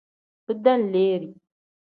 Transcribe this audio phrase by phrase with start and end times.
[0.47, 1.29] Bidenleeri.